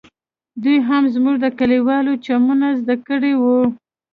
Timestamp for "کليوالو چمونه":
1.59-2.67